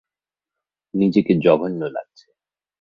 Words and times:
নিজেকে 0.93 1.33
জঘন্য 1.37 1.81
লাগছে। 1.87 2.27